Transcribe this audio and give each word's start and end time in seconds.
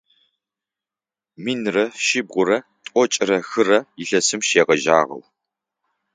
Минрэ 1.43 1.85
шъибгъурэ 2.05 2.57
тӏокӏрэ 2.85 3.37
хырэ 3.49 3.79
илъэсым 4.01 4.41
шегъэжьагъэу. 4.47 5.21